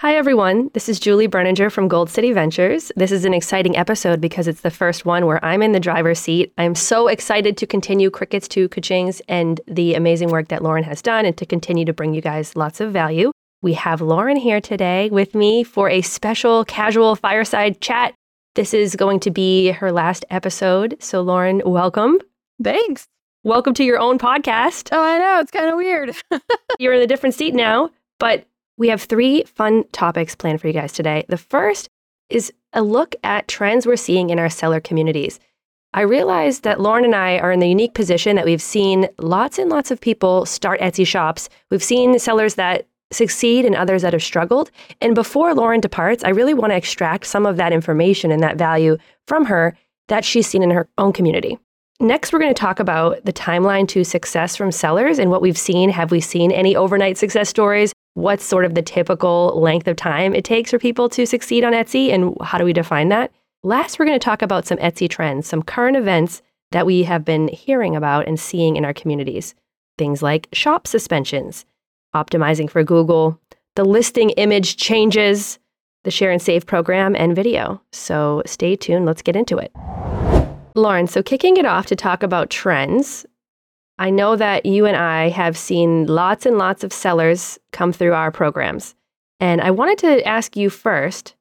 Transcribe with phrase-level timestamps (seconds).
[0.00, 0.70] Hi, everyone.
[0.74, 2.92] This is Julie Berninger from Gold City Ventures.
[2.94, 6.20] This is an exciting episode because it's the first one where I'm in the driver's
[6.20, 6.52] seat.
[6.56, 11.02] I'm so excited to continue Crickets to Kachings and the amazing work that Lauren has
[11.02, 13.32] done and to continue to bring you guys lots of value.
[13.60, 18.14] We have Lauren here today with me for a special casual fireside chat.
[18.54, 20.96] This is going to be her last episode.
[21.00, 22.20] So, Lauren, welcome.
[22.62, 23.08] Thanks.
[23.42, 24.90] Welcome to your own podcast.
[24.92, 25.40] Oh, I know.
[25.40, 26.14] It's kind of weird.
[26.78, 27.90] You're in a different seat now,
[28.20, 28.46] but
[28.78, 31.26] we have three fun topics planned for you guys today.
[31.28, 31.90] The first
[32.30, 35.40] is a look at trends we're seeing in our seller communities.
[35.94, 39.58] I realized that Lauren and I are in the unique position that we've seen lots
[39.58, 41.48] and lots of people start Etsy shops.
[41.70, 44.70] We've seen sellers that succeed and others that have struggled.
[45.00, 48.58] And before Lauren departs, I really want to extract some of that information and that
[48.58, 49.76] value from her
[50.08, 51.58] that she's seen in her own community.
[52.00, 55.58] Next, we're going to talk about the timeline to success from sellers and what we've
[55.58, 55.90] seen.
[55.90, 57.92] Have we seen any overnight success stories?
[58.18, 61.72] What's sort of the typical length of time it takes for people to succeed on
[61.72, 63.30] Etsy, and how do we define that?
[63.62, 67.24] Last, we're going to talk about some Etsy trends, some current events that we have
[67.24, 69.54] been hearing about and seeing in our communities.
[69.98, 71.64] Things like shop suspensions,
[72.12, 73.38] optimizing for Google,
[73.76, 75.60] the listing image changes,
[76.02, 77.80] the share and save program, and video.
[77.92, 79.06] So stay tuned.
[79.06, 79.70] Let's get into it.
[80.74, 83.26] Lauren, so kicking it off to talk about trends,
[83.98, 88.14] I know that you and I have seen lots and lots of sellers come through
[88.14, 88.94] our programs.
[89.40, 91.34] And I wanted to ask you first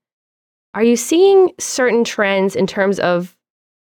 [0.74, 3.36] are you seeing certain trends in terms of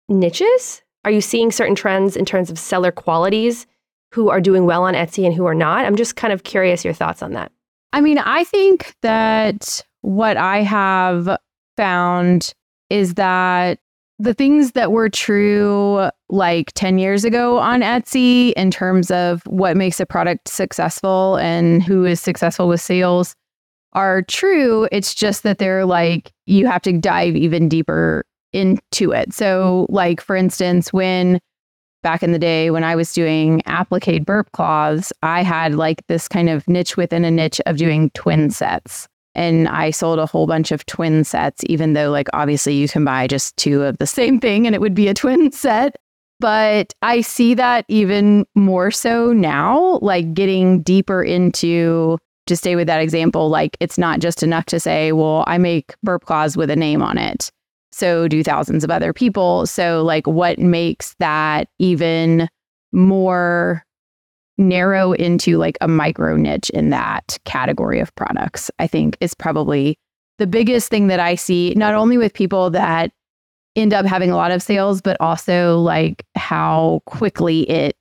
[0.08, 0.82] niches?
[1.04, 3.66] Are you seeing certain trends in terms of seller qualities
[4.12, 5.84] who are doing well on Etsy and who are not?
[5.84, 7.52] I'm just kind of curious your thoughts on that.
[7.92, 11.36] I mean, I think that what I have
[11.76, 12.54] found
[12.88, 13.78] is that
[14.18, 19.76] the things that were true like 10 years ago on Etsy in terms of what
[19.76, 23.34] makes a product successful and who is successful with sales
[23.92, 24.88] are true.
[24.90, 29.34] It's just that they're like, you have to dive even deeper into it.
[29.34, 31.38] So, like, for instance, when
[32.02, 36.28] back in the day when I was doing applique burp cloths, I had like this
[36.28, 39.08] kind of niche within a niche of doing twin sets.
[39.36, 43.04] And I sold a whole bunch of twin sets, even though, like, obviously you can
[43.04, 45.94] buy just two of the same thing and it would be a twin set.
[46.40, 52.86] But I see that even more so now, like getting deeper into, to stay with
[52.86, 56.70] that example, like it's not just enough to say, well, I make burp cloths with
[56.70, 57.50] a name on it.
[57.92, 59.66] So do thousands of other people.
[59.66, 62.48] So, like, what makes that even
[62.92, 63.84] more
[64.58, 69.98] narrow into like a micro niche in that category of products, I think is probably
[70.38, 73.12] the biggest thing that I see, not only with people that
[73.74, 77.96] end up having a lot of sales, but also like how quickly it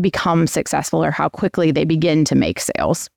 [0.00, 3.10] becomes successful or how quickly they begin to make sales.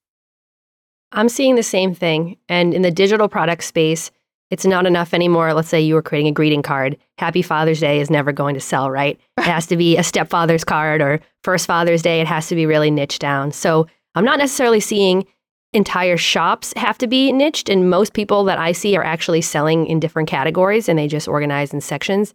[1.12, 2.38] I'm seeing the same thing.
[2.50, 4.12] And in the digital product space,
[4.52, 5.54] it's not enough anymore.
[5.54, 6.98] Let's say you were creating a greeting card.
[7.18, 9.20] Happy Father's Day is never going to sell, right?
[9.38, 12.20] It has to be a stepfather's card or first Father's Day.
[12.20, 13.52] It has to be really niche down.
[13.52, 13.86] So
[14.16, 15.28] I'm not necessarily seeing
[15.72, 17.70] entire shops have to be niched.
[17.70, 21.28] And most people that I see are actually selling in different categories and they just
[21.28, 22.34] organize in sections.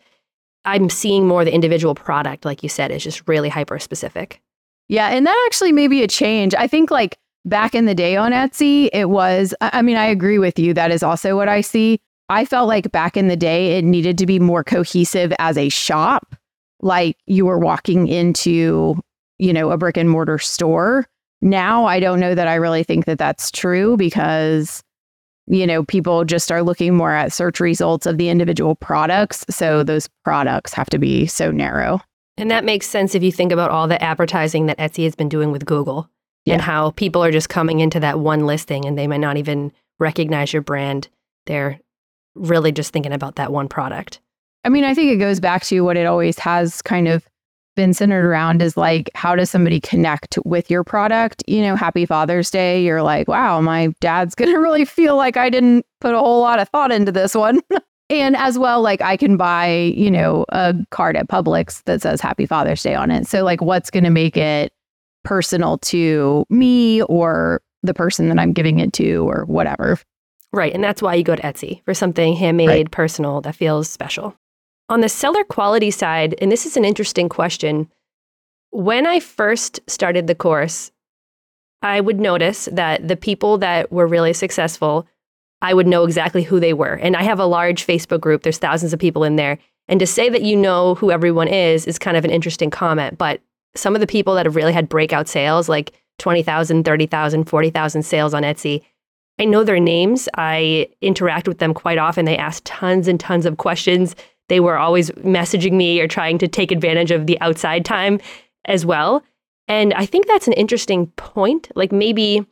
[0.64, 4.40] I'm seeing more the individual product, like you said, is just really hyper specific.
[4.88, 5.08] Yeah.
[5.08, 6.54] And that actually may be a change.
[6.54, 10.38] I think like back in the day on Etsy, it was, I mean, I agree
[10.38, 10.74] with you.
[10.74, 12.00] That is also what I see.
[12.28, 15.68] I felt like back in the day, it needed to be more cohesive as a
[15.68, 16.36] shop.
[16.80, 19.00] Like you were walking into,
[19.38, 21.06] you know, a brick and mortar store.
[21.42, 24.82] Now, I don't know that I really think that that's true because,
[25.46, 29.44] you know, people just are looking more at search results of the individual products.
[29.50, 32.00] So those products have to be so narrow.
[32.36, 35.28] And that makes sense if you think about all the advertising that Etsy has been
[35.28, 36.08] doing with Google
[36.44, 36.54] yeah.
[36.54, 39.72] and how people are just coming into that one listing and they might not even
[39.98, 41.08] recognize your brand.
[41.46, 41.80] They're
[42.34, 44.20] really just thinking about that one product.
[44.64, 47.26] I mean, I think it goes back to what it always has kind of
[47.76, 51.42] been centered around is like, how does somebody connect with your product?
[51.46, 52.84] You know, happy Father's Day.
[52.84, 56.40] You're like, wow, my dad's going to really feel like I didn't put a whole
[56.40, 57.60] lot of thought into this one.
[58.10, 62.20] and as well, like, I can buy, you know, a card at Publix that says
[62.20, 63.26] Happy Father's Day on it.
[63.26, 64.72] So, like, what's going to make it
[65.24, 69.98] personal to me or the person that I'm giving it to or whatever.
[70.52, 70.74] Right.
[70.74, 72.90] And that's why you go to Etsy for something handmade, right.
[72.90, 74.34] personal that feels special.
[74.88, 77.88] On the seller quality side, and this is an interesting question.
[78.70, 80.90] When I first started the course,
[81.82, 85.06] I would notice that the people that were really successful,
[85.62, 86.94] I would know exactly who they were.
[86.94, 89.58] And I have a large Facebook group, there's thousands of people in there.
[89.88, 93.16] And to say that you know who everyone is is kind of an interesting comment.
[93.18, 93.40] But
[93.74, 98.34] some of the people that have really had breakout sales, like 20,000, 30,000, 40,000 sales
[98.34, 98.82] on Etsy,
[99.38, 100.28] I know their names.
[100.36, 102.26] I interact with them quite often.
[102.26, 104.14] They ask tons and tons of questions.
[104.48, 108.20] They were always messaging me or trying to take advantage of the outside time
[108.66, 109.22] as well.
[109.66, 111.70] And I think that's an interesting point.
[111.74, 112.44] Like maybe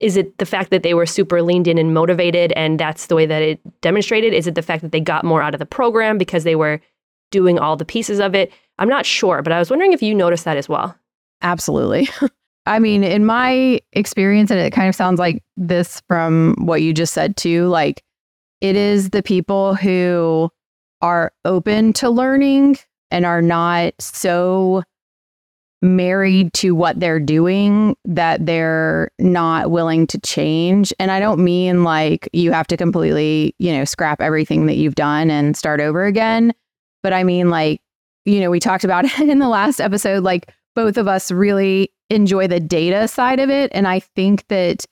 [0.00, 3.14] is it the fact that they were super leaned in and motivated and that's the
[3.14, 4.34] way that it demonstrated?
[4.34, 6.80] Is it the fact that they got more out of the program because they were
[7.30, 8.52] doing all the pieces of it?
[8.78, 10.96] I'm not sure, but I was wondering if you noticed that as well.
[11.42, 12.08] Absolutely.
[12.66, 16.92] I mean, in my experience, and it kind of sounds like this from what you
[16.92, 18.02] just said too, like
[18.60, 20.50] it is the people who
[21.00, 22.78] are open to learning
[23.10, 24.82] and are not so
[25.82, 30.92] married to what they're doing that they're not willing to change.
[30.98, 34.94] And I don't mean like you have to completely, you know, scrap everything that you've
[34.94, 36.52] done and start over again.
[37.02, 37.80] But I mean, like,
[38.26, 41.90] you know, we talked about it in the last episode, like both of us really
[42.10, 43.70] enjoy the data side of it.
[43.74, 44.84] And I think that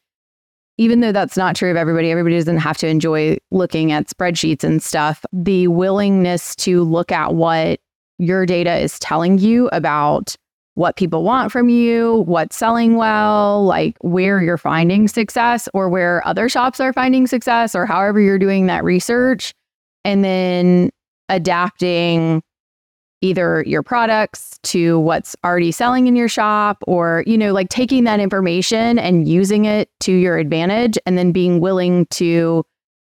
[0.78, 4.64] even though that's not true of everybody, everybody doesn't have to enjoy looking at spreadsheets
[4.64, 5.24] and stuff.
[5.32, 7.78] The willingness to look at what
[8.18, 10.34] your data is telling you about
[10.74, 16.26] what people want from you, what's selling well, like where you're finding success or where
[16.26, 19.54] other shops are finding success, or however you're doing that research.
[20.04, 20.90] And then
[21.28, 22.42] adapting
[23.24, 28.04] either your products to what's already selling in your shop or you know like taking
[28.04, 32.64] that information and using it to your advantage and then being willing to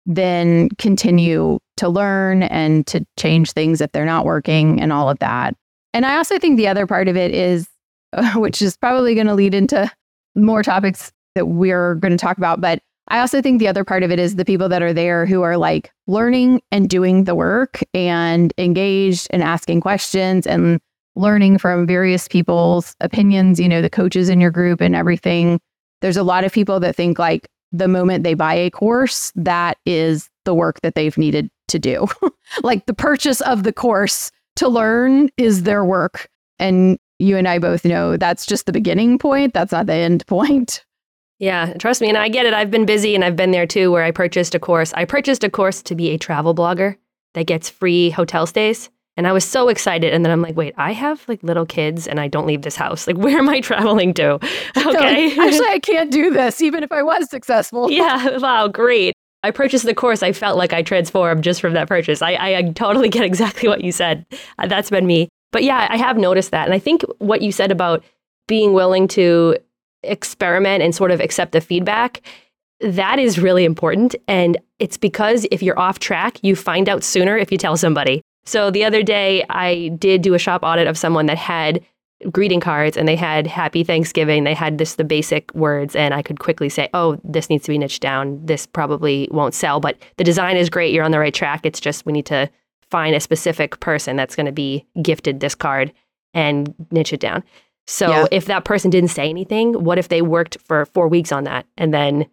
[0.05, 5.19] then continue to learn and to change things if they're not working and all of
[5.19, 5.55] that.
[5.93, 7.67] And I also think the other part of it is,
[8.35, 9.91] which is probably going to lead into
[10.35, 14.03] more topics that we're going to talk about, but I also think the other part
[14.03, 17.35] of it is the people that are there who are like learning and doing the
[17.35, 20.79] work and engaged and asking questions and
[21.15, 25.59] learning from various people's opinions, you know, the coaches in your group and everything.
[26.01, 29.77] There's a lot of people that think like the moment they buy a course, that
[29.85, 32.07] is the work that they've needed to do.
[32.63, 36.29] like the purchase of the course to learn is their work.
[36.59, 39.53] And you and I both know that's just the beginning point.
[39.53, 40.84] That's not the end point.
[41.39, 42.09] Yeah, trust me.
[42.09, 42.53] And I get it.
[42.53, 44.93] I've been busy and I've been there too, where I purchased a course.
[44.93, 46.95] I purchased a course to be a travel blogger
[47.33, 48.89] that gets free hotel stays.
[49.17, 50.13] And I was so excited.
[50.13, 52.75] And then I'm like, wait, I have like little kids and I don't leave this
[52.75, 53.07] house.
[53.07, 54.39] Like, where am I traveling to?
[54.77, 55.31] Okay.
[55.39, 57.89] Actually, I can't do this, even if I was successful.
[57.91, 58.37] yeah.
[58.37, 58.67] Wow.
[58.67, 59.13] Great.
[59.43, 62.21] I purchased the course, I felt like I transformed just from that purchase.
[62.21, 64.25] I, I, I totally get exactly what you said.
[64.57, 65.29] Uh, that's been me.
[65.51, 66.65] But yeah, I have noticed that.
[66.65, 68.03] And I think what you said about
[68.47, 69.57] being willing to
[70.05, 72.21] experiment and sort of accept the feedback,
[72.81, 74.15] that is really important.
[74.27, 78.21] And it's because if you're off track, you find out sooner if you tell somebody.
[78.45, 81.83] So the other day, I did do a shop audit of someone that had
[82.31, 84.43] greeting cards and they had happy Thanksgiving.
[84.43, 87.71] They had just the basic words, and I could quickly say, oh, this needs to
[87.71, 88.45] be niched down.
[88.45, 90.93] This probably won't sell, but the design is great.
[90.93, 91.65] You're on the right track.
[91.65, 92.49] It's just we need to
[92.89, 95.91] find a specific person that's going to be gifted this card
[96.33, 97.43] and niche it down.
[97.87, 98.25] So yeah.
[98.31, 101.65] if that person didn't say anything, what if they worked for four weeks on that
[101.77, 102.25] and then,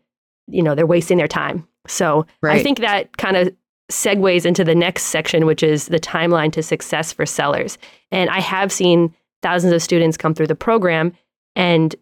[0.46, 1.66] you know, they're wasting their time?
[1.86, 2.58] So right.
[2.58, 3.54] I think that kind of
[3.90, 7.76] segues into the next section, which is the timeline to success for sellers.
[8.10, 11.12] And I have seen thousands of students come through the program
[11.54, 11.94] and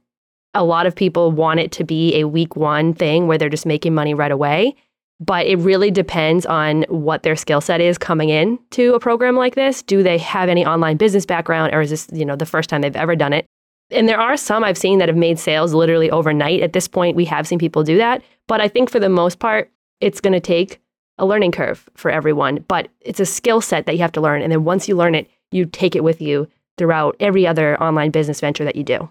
[0.55, 3.67] a lot of people want it to be a week one thing where they're just
[3.67, 4.75] making money right away
[5.21, 9.37] but it really depends on what their skill set is coming in to a program
[9.37, 9.83] like this.
[9.83, 12.81] Do they have any online business background or is this you know the first time
[12.81, 13.47] they've ever done it?
[13.91, 16.63] And there are some i've seen that have made sales literally overnight.
[16.63, 18.23] At this point we have seen people do that.
[18.49, 20.81] But i think for the most part it's going to take
[21.19, 22.65] a learning curve for everyone.
[22.67, 24.41] But it's a skill set that you have to learn.
[24.41, 26.49] And then once you learn it you take it with you
[26.79, 29.11] throughout every other online business venture that you do.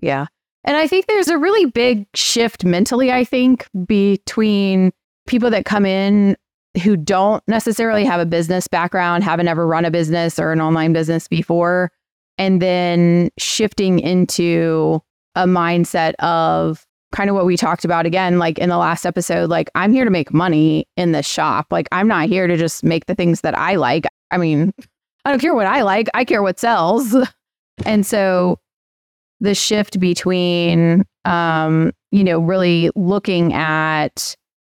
[0.00, 0.26] Yeah.
[0.64, 4.92] And I think there's a really big shift mentally, I think, between
[5.26, 6.36] people that come in
[6.82, 10.92] who don't necessarily have a business background, haven't ever run a business or an online
[10.92, 11.90] business before,
[12.38, 15.00] and then shifting into
[15.34, 19.48] a mindset of kind of what we talked about again, like in the last episode,
[19.48, 21.66] like I'm here to make money in this shop.
[21.70, 24.06] Like I'm not here to just make the things that I like.
[24.30, 24.72] I mean,
[25.24, 26.08] I don't care what I like.
[26.14, 27.14] I care what sells.
[27.84, 28.58] And so
[29.40, 34.34] the shift between, um, you know, really looking at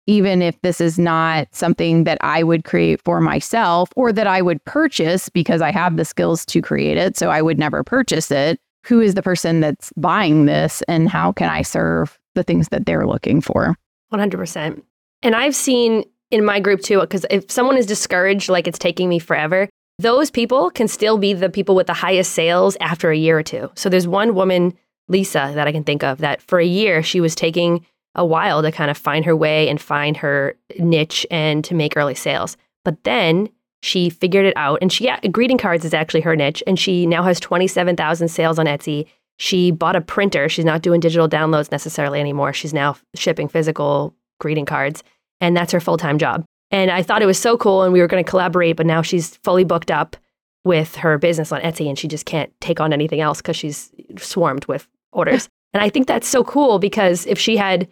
[0.09, 4.41] even if this is not something that I would create for myself or that I
[4.41, 7.17] would purchase because I have the skills to create it.
[7.19, 8.59] So I would never purchase it.
[8.87, 12.87] Who is the person that's buying this and how can I serve the things that
[12.87, 13.77] they're looking for?
[14.11, 14.83] 100%.
[15.23, 19.11] And I've seen in my group too, because if someone is discouraged, like it's taking
[19.11, 23.17] me forever, those people can still be the people with the highest sales after a
[23.17, 23.71] year or two.
[23.75, 24.73] So there's one woman,
[25.09, 27.85] Lisa, that I can think of that for a year she was taking
[28.15, 31.97] a while to kind of find her way and find her niche and to make
[31.97, 32.57] early sales.
[32.85, 33.49] But then
[33.83, 37.07] she figured it out and she yeah, greeting cards is actually her niche and she
[37.07, 39.07] now has 27,000 sales on Etsy.
[39.39, 40.49] She bought a printer.
[40.49, 42.53] She's not doing digital downloads necessarily anymore.
[42.53, 45.05] She's now shipping physical greeting cards
[45.41, 46.45] and that's her full-time job.
[46.71, 49.01] And I thought it was so cool and we were going to collaborate, but now
[49.01, 50.17] she's fully booked up
[50.65, 53.93] with her business on Etsy and she just can't take on anything else cuz she's
[54.19, 55.49] swarmed with orders.
[55.73, 57.89] and I think that's so cool because if she had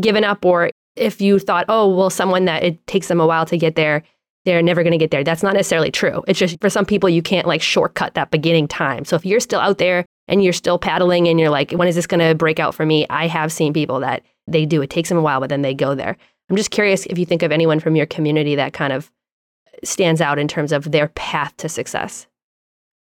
[0.00, 3.46] given up or if you thought, "Oh, well someone that it takes them a while
[3.46, 4.02] to get there,
[4.44, 5.22] they're never going to get there.
[5.22, 6.24] That's not necessarily true.
[6.26, 9.04] It's just for some people, you can't like shortcut that beginning time.
[9.04, 11.96] So if you're still out there and you're still paddling and you're like, when is
[11.96, 13.06] this going to break out for me?
[13.10, 14.80] I have seen people that they do.
[14.80, 16.16] It takes them a while, but then they go there.
[16.48, 19.10] I'm just curious if you think of anyone from your community that kind of
[19.84, 22.26] stands out in terms of their path to success.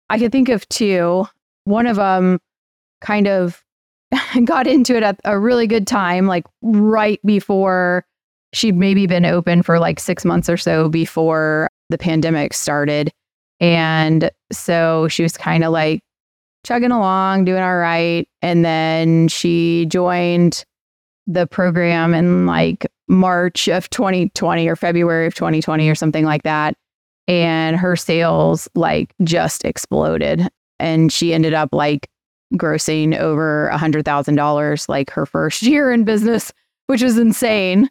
[0.09, 1.27] I can think of two.
[1.65, 2.39] One of them
[3.01, 3.63] kind of
[4.45, 8.05] got into it at a really good time, like right before
[8.53, 13.11] she'd maybe been open for like six months or so before the pandemic started.
[13.59, 16.01] And so she was kind of like
[16.65, 18.27] chugging along, doing all right.
[18.41, 20.63] And then she joined
[21.27, 26.75] the program in like March of 2020 or February of 2020 or something like that.
[27.27, 30.47] And her sales like just exploded.
[30.79, 32.07] And she ended up like
[32.53, 36.51] grossing over a hundred thousand dollars like her first year in business,
[36.87, 37.89] which was insane.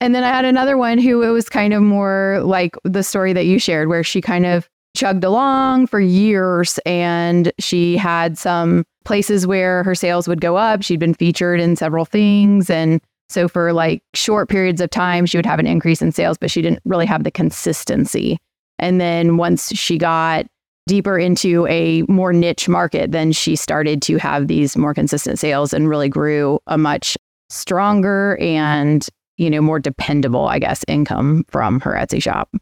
[0.00, 3.32] And then I had another one who it was kind of more like the story
[3.32, 8.84] that you shared, where she kind of chugged along for years and she had some
[9.04, 10.82] places where her sales would go up.
[10.82, 12.68] She'd been featured in several things.
[12.68, 16.38] And so for like short periods of time, she would have an increase in sales,
[16.38, 18.38] but she didn't really have the consistency.
[18.78, 20.46] And then once she got
[20.86, 25.72] deeper into a more niche market, then she started to have these more consistent sales
[25.72, 27.16] and really grew a much
[27.48, 32.54] stronger and you know, more dependable, I guess, income from her Etsy shop.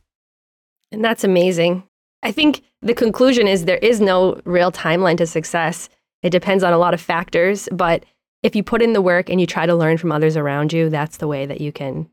[0.92, 1.84] And that's amazing.
[2.22, 5.88] I think the conclusion is there is no real timeline to success.
[6.22, 8.04] It depends on a lot of factors, but
[8.42, 10.88] if you put in the work and you try to learn from others around you,
[10.88, 12.08] that's the way that you can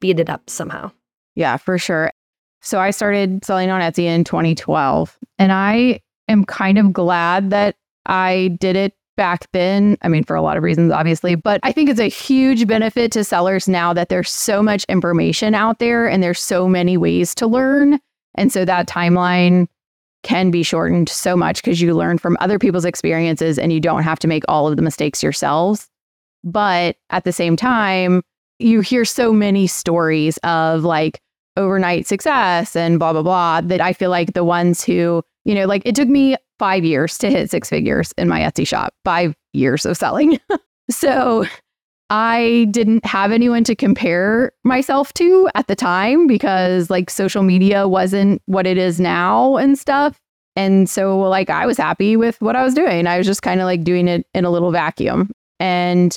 [0.00, 0.90] beat it up somehow.
[1.34, 2.10] Yeah, for sure.
[2.64, 7.76] So I started selling on Etsy in 2012, and I am kind of glad that
[8.06, 9.98] I did it back then.
[10.02, 13.12] I mean, for a lot of reasons, obviously, but I think it's a huge benefit
[13.12, 17.34] to sellers now that there's so much information out there and there's so many ways
[17.36, 18.00] to learn.
[18.34, 19.68] And so that timeline
[20.22, 24.02] can be shortened so much because you learn from other people's experiences and you don't
[24.02, 25.88] have to make all of the mistakes yourselves.
[26.42, 28.22] But at the same time,
[28.58, 31.20] you hear so many stories of like
[31.56, 35.66] overnight success and blah, blah, blah, that I feel like the ones who, you know,
[35.66, 39.34] like it took me five years to hit six figures in my Etsy shop, five
[39.52, 40.38] years of selling.
[40.90, 41.44] so
[42.10, 47.88] I didn't have anyone to compare myself to at the time because like social media
[47.88, 50.20] wasn't what it is now and stuff.
[50.56, 53.06] And so like I was happy with what I was doing.
[53.06, 55.30] I was just kind of like doing it in a little vacuum.
[55.58, 56.16] And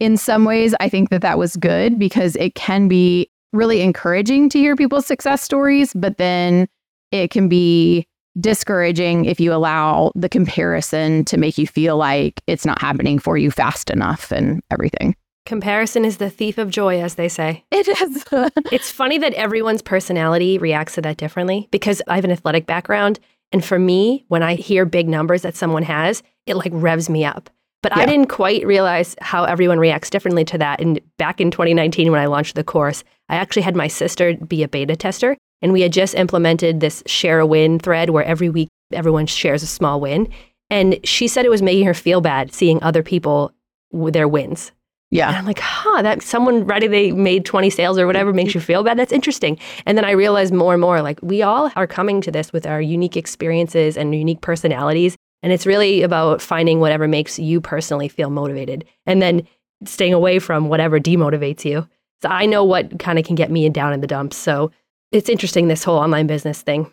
[0.00, 4.48] in some ways, I think that that was good because it can be really encouraging
[4.50, 6.68] to hear people's success stories, but then
[7.10, 8.06] it can be
[8.40, 13.36] discouraging if you allow the comparison to make you feel like it's not happening for
[13.36, 15.14] you fast enough and everything.
[15.46, 17.64] Comparison is the thief of joy, as they say.
[17.70, 18.24] It is.
[18.70, 23.18] it's funny that everyone's personality reacts to that differently because I have an athletic background.
[23.50, 27.24] And for me, when I hear big numbers that someone has, it like revs me
[27.24, 27.48] up.
[27.82, 28.02] But yeah.
[28.02, 30.80] I didn't quite realize how everyone reacts differently to that.
[30.80, 34.62] And back in 2019, when I launched the course, I actually had my sister be
[34.62, 35.36] a beta tester.
[35.62, 39.62] And we had just implemented this share a win thread where every week everyone shares
[39.62, 40.28] a small win.
[40.70, 43.52] And she said it was making her feel bad seeing other people
[43.90, 44.72] with their wins.
[45.10, 45.28] Yeah.
[45.28, 48.60] And I'm like, huh, that someone ready they made 20 sales or whatever makes you
[48.60, 48.98] feel bad.
[48.98, 49.58] That's interesting.
[49.86, 52.66] And then I realized more and more like we all are coming to this with
[52.66, 55.16] our unique experiences and unique personalities.
[55.42, 59.46] And it's really about finding whatever makes you personally feel motivated and then
[59.84, 61.88] staying away from whatever demotivates you.
[62.22, 64.36] So I know what kind of can get me down in the dumps.
[64.36, 64.72] So
[65.12, 66.90] it's interesting this whole online business thing.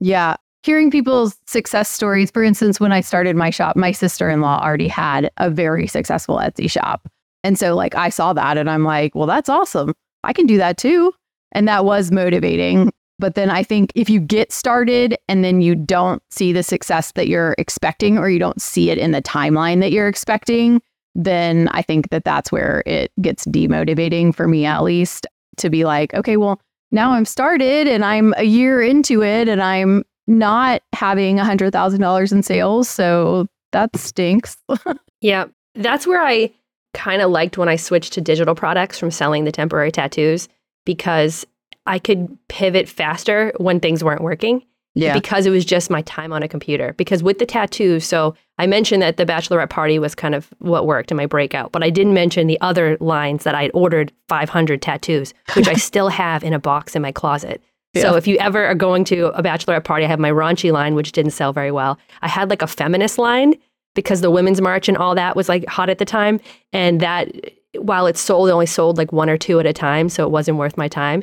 [0.00, 0.36] Yeah.
[0.62, 2.30] Hearing people's success stories.
[2.30, 5.86] For instance, when I started my shop, my sister in law already had a very
[5.86, 7.08] successful Etsy shop.
[7.44, 9.94] And so, like, I saw that and I'm like, well, that's awesome.
[10.24, 11.14] I can do that too.
[11.52, 12.92] And that was motivating.
[13.18, 17.12] But then I think if you get started and then you don't see the success
[17.12, 20.82] that you're expecting or you don't see it in the timeline that you're expecting,
[21.14, 25.84] then I think that that's where it gets demotivating for me, at least, to be
[25.84, 26.60] like, okay, well,
[26.92, 32.32] now I'm started and I'm a year into it and I'm not having a $100,000
[32.32, 32.88] in sales.
[32.88, 34.56] So that stinks.
[35.20, 35.46] yeah.
[35.74, 36.52] That's where I
[36.94, 40.48] kind of liked when I switched to digital products from selling the temporary tattoos
[40.84, 41.46] because
[41.86, 44.62] I could pivot faster when things weren't working.
[44.94, 45.12] Yeah.
[45.12, 46.94] Because it was just my time on a computer.
[46.94, 50.86] Because with the tattoos, so I mentioned that the bachelorette party was kind of what
[50.86, 54.80] worked in my breakout, but I didn't mention the other lines that I'd ordered 500
[54.80, 57.62] tattoos, which I still have in a box in my closet.
[58.00, 60.94] So if you ever are going to a bachelorette party, I have my raunchy line,
[60.94, 61.98] which didn't sell very well.
[62.22, 63.54] I had like a feminist line
[63.94, 66.40] because the women's march and all that was like hot at the time.
[66.72, 67.32] And that,
[67.78, 70.08] while it sold, it only sold like one or two at a time.
[70.08, 71.22] So it wasn't worth my time.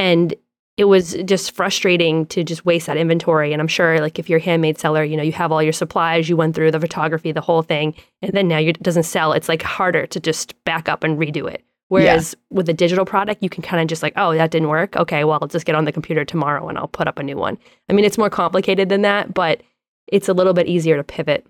[0.00, 0.34] And
[0.76, 3.52] it was just frustrating to just waste that inventory.
[3.52, 5.74] And I'm sure, like, if you're a handmade seller, you know, you have all your
[5.74, 9.32] supplies, you went through the photography, the whole thing, and then now it doesn't sell.
[9.34, 11.64] It's like harder to just back up and redo it.
[11.88, 14.96] Whereas with a digital product, you can kind of just like, oh, that didn't work.
[14.96, 17.36] Okay, well, I'll just get on the computer tomorrow and I'll put up a new
[17.36, 17.58] one.
[17.88, 19.60] I mean, it's more complicated than that, but
[20.06, 21.44] it's a little bit easier to pivot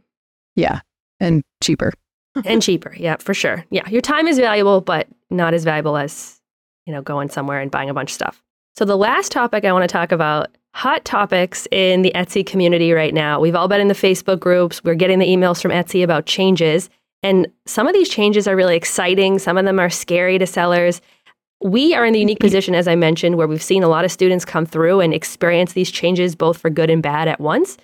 [0.57, 0.81] Yeah.
[1.21, 1.93] And cheaper.
[2.47, 2.95] and cheaper.
[2.97, 3.65] Yeah, for sure.
[3.71, 6.40] Yeah, your time is valuable, but not as valuable as,
[6.91, 8.43] you know, going somewhere and buying a bunch of stuff.
[8.77, 12.93] So the last topic I want to talk about hot topics in the Etsy community
[12.93, 13.39] right now.
[13.39, 14.83] We've all been in the Facebook groups.
[14.83, 16.91] We're getting the emails from Etsy about changes,
[17.23, 19.39] and some of these changes are really exciting.
[19.39, 21.01] Some of them are scary to sellers.
[21.63, 24.11] We are in the unique position, as I mentioned, where we've seen a lot of
[24.11, 27.77] students come through and experience these changes both for good and bad at once.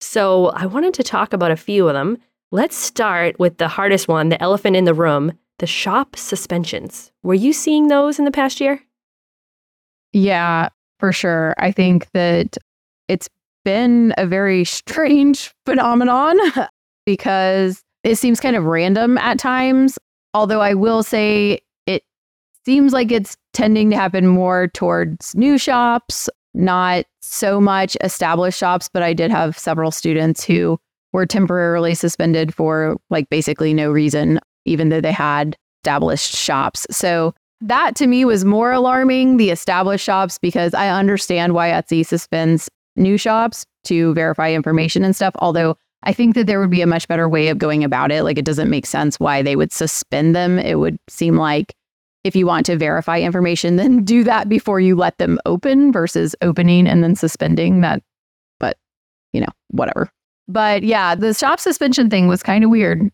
[0.00, 2.16] So I wanted to talk about a few of them.
[2.50, 7.12] Let's start with the hardest one, the elephant in the room, the shop suspensions.
[7.22, 8.80] Were you seeing those in the past year?
[10.12, 10.68] Yeah,
[10.98, 11.54] for sure.
[11.58, 12.56] I think that
[13.08, 13.28] it's
[13.64, 16.36] been a very strange phenomenon
[17.06, 19.98] because it seems kind of random at times.
[20.34, 22.02] Although I will say it
[22.64, 28.90] seems like it's tending to happen more towards new shops, not so much established shops.
[28.92, 30.78] But I did have several students who
[31.12, 36.86] were temporarily suspended for like basically no reason, even though they had established shops.
[36.90, 42.04] So that to me was more alarming, the established shops, because I understand why Etsy
[42.04, 45.34] suspends new shops to verify information and stuff.
[45.38, 48.22] Although I think that there would be a much better way of going about it.
[48.22, 50.58] Like it doesn't make sense why they would suspend them.
[50.58, 51.74] It would seem like
[52.24, 56.36] if you want to verify information, then do that before you let them open versus
[56.42, 58.02] opening and then suspending that.
[58.60, 58.76] But,
[59.32, 60.10] you know, whatever.
[60.46, 63.10] But yeah, the shop suspension thing was kind of weird.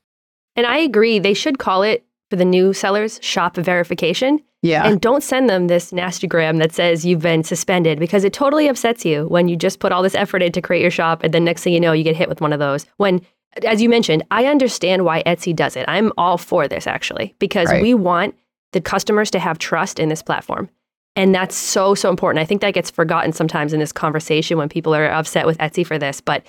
[0.60, 4.42] And I agree, they should call it for the new sellers shop verification.
[4.60, 4.86] Yeah.
[4.86, 9.06] And don't send them this nastygram that says you've been suspended because it totally upsets
[9.06, 11.44] you when you just put all this effort in to create your shop and then
[11.46, 12.84] next thing you know, you get hit with one of those.
[12.98, 13.22] When,
[13.64, 15.86] as you mentioned, I understand why Etsy does it.
[15.88, 17.80] I'm all for this actually because Right.
[17.80, 18.34] we want
[18.72, 20.68] the customers to have trust in this platform.
[21.16, 22.42] And that's so, so important.
[22.42, 25.86] I think that gets forgotten sometimes in this conversation when people are upset with Etsy
[25.86, 26.20] for this.
[26.20, 26.44] But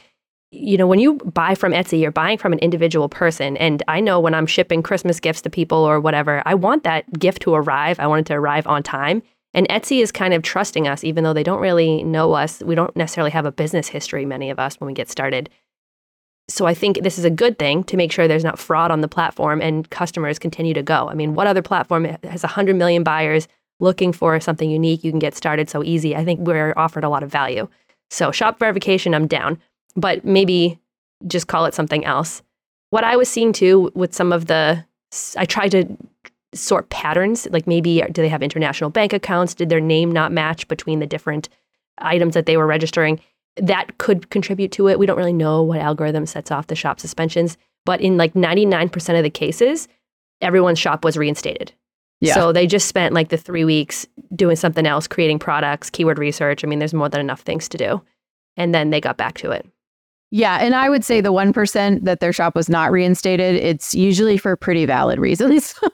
[0.51, 3.55] you know, when you buy from Etsy, you're buying from an individual person.
[3.57, 7.11] And I know when I'm shipping Christmas gifts to people or whatever, I want that
[7.17, 7.99] gift to arrive.
[7.99, 9.23] I want it to arrive on time.
[9.53, 12.61] And Etsy is kind of trusting us, even though they don't really know us.
[12.61, 15.49] We don't necessarily have a business history, many of us, when we get started.
[16.49, 19.01] So I think this is a good thing to make sure there's not fraud on
[19.01, 21.07] the platform and customers continue to go.
[21.07, 23.47] I mean, what other platform has 100 million buyers
[23.79, 25.03] looking for something unique?
[25.03, 26.13] You can get started so easy.
[26.15, 27.69] I think we're offered a lot of value.
[28.09, 29.57] So, shop verification, I'm down,
[29.95, 30.79] but maybe
[31.27, 32.41] just call it something else.
[32.89, 34.85] What I was seeing too with some of the,
[35.37, 35.97] I tried to
[36.53, 39.55] sort patterns, like maybe do they have international bank accounts?
[39.55, 41.49] Did their name not match between the different
[41.99, 43.19] items that they were registering?
[43.57, 44.99] That could contribute to it.
[44.99, 49.17] We don't really know what algorithm sets off the shop suspensions, but in like 99%
[49.17, 49.87] of the cases,
[50.41, 51.73] everyone's shop was reinstated.
[52.19, 52.35] Yeah.
[52.35, 56.63] So they just spent like the three weeks doing something else, creating products, keyword research.
[56.63, 58.01] I mean, there's more than enough things to do.
[58.57, 59.65] And then they got back to it.
[60.31, 64.37] Yeah, and I would say the 1% that their shop was not reinstated, it's usually
[64.37, 65.75] for pretty valid reasons.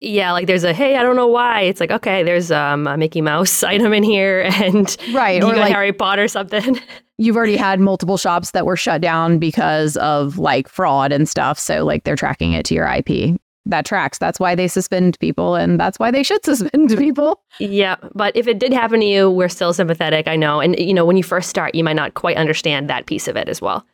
[0.00, 1.62] Yeah, like there's a hey, I don't know why.
[1.62, 5.42] It's like okay, there's um, a Mickey Mouse item in here, and right.
[5.42, 6.80] you Or got like Harry Potter or something.
[7.18, 11.58] you've already had multiple shops that were shut down because of like fraud and stuff.
[11.58, 13.40] So like they're tracking it to your IP.
[13.68, 14.18] That tracks.
[14.18, 17.40] That's why they suspend people and that's why they should suspend people.
[17.60, 20.26] yeah, but if it did happen to you, we're still sympathetic.
[20.26, 23.06] I know, and you know, when you first start, you might not quite understand that
[23.06, 23.86] piece of it as well.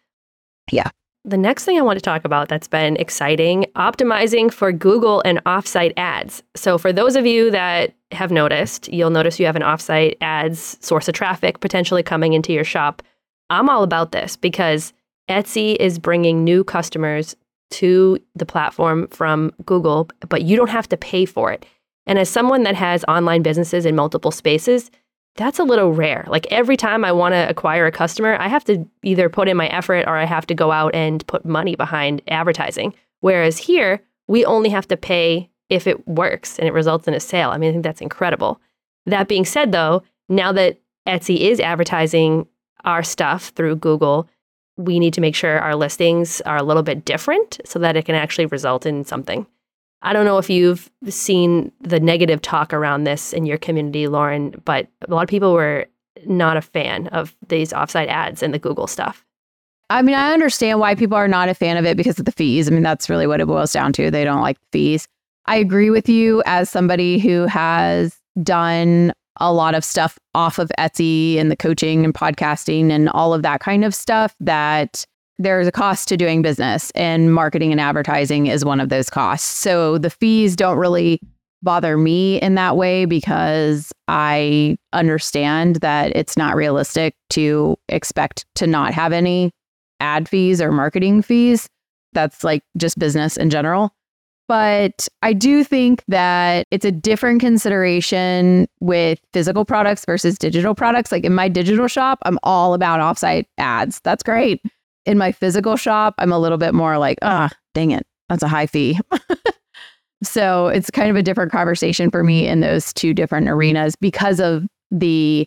[0.70, 0.90] Yeah.
[1.26, 5.42] The next thing I want to talk about that's been exciting optimizing for Google and
[5.44, 6.42] offsite ads.
[6.54, 10.76] So, for those of you that have noticed, you'll notice you have an offsite ads
[10.84, 13.02] source of traffic potentially coming into your shop.
[13.48, 14.92] I'm all about this because
[15.30, 17.34] Etsy is bringing new customers
[17.74, 21.66] to the platform from Google, but you don't have to pay for it.
[22.06, 24.90] And as someone that has online businesses in multiple spaces,
[25.36, 26.24] that's a little rare.
[26.28, 29.56] Like every time I want to acquire a customer, I have to either put in
[29.56, 32.94] my effort or I have to go out and put money behind advertising.
[33.20, 37.20] Whereas here, we only have to pay if it works and it results in a
[37.20, 37.50] sale.
[37.50, 38.60] I mean, I think that's incredible.
[39.06, 42.46] That being said, though, now that Etsy is advertising
[42.84, 44.28] our stuff through Google,
[44.76, 48.04] we need to make sure our listings are a little bit different so that it
[48.04, 49.46] can actually result in something.
[50.02, 54.60] I don't know if you've seen the negative talk around this in your community, Lauren,
[54.64, 55.86] but a lot of people were
[56.26, 59.24] not a fan of these offsite ads and the Google stuff.
[59.90, 62.32] I mean, I understand why people are not a fan of it because of the
[62.32, 62.68] fees.
[62.68, 64.10] I mean, that's really what it boils down to.
[64.10, 65.06] They don't like the fees.
[65.46, 70.70] I agree with you as somebody who has done a lot of stuff off of
[70.78, 75.04] Etsy and the coaching and podcasting and all of that kind of stuff that
[75.38, 79.48] there's a cost to doing business and marketing and advertising is one of those costs.
[79.48, 81.20] So the fees don't really
[81.62, 88.66] bother me in that way because I understand that it's not realistic to expect to
[88.66, 89.50] not have any
[89.98, 91.68] ad fees or marketing fees.
[92.12, 93.92] That's like just business in general.
[94.46, 101.10] But I do think that it's a different consideration with physical products versus digital products.
[101.10, 104.00] Like in my digital shop, I'm all about offsite ads.
[104.04, 104.62] That's great.
[105.06, 108.48] In my physical shop, I'm a little bit more like, ah, dang it, that's a
[108.48, 108.98] high fee.
[110.22, 114.40] so it's kind of a different conversation for me in those two different arenas because
[114.40, 115.46] of the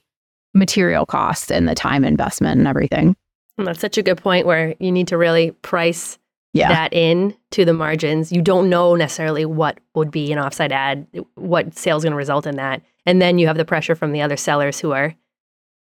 [0.54, 3.16] material costs and the time investment and everything.
[3.58, 6.18] That's such a good point where you need to really price
[6.54, 6.70] yeah.
[6.70, 8.32] that in to the margins.
[8.32, 12.48] You don't know necessarily what would be an offsite ad, what sales going to result
[12.48, 12.82] in that.
[13.06, 15.16] And then you have the pressure from the other sellers who are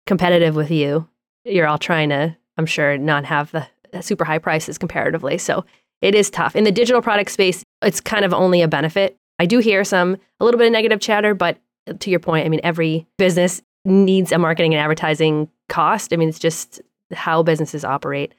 [0.05, 1.07] competitive with you.
[1.45, 3.67] You're all trying to, I'm sure, not have the
[4.01, 5.37] super high prices comparatively.
[5.37, 5.65] So
[6.01, 6.55] it is tough.
[6.55, 9.17] In the digital product space, it's kind of only a benefit.
[9.39, 11.57] I do hear some, a little bit of negative chatter, but
[11.99, 16.13] to your point, I mean, every business needs a marketing and advertising cost.
[16.13, 16.81] I mean, it's just
[17.13, 18.33] how businesses operate.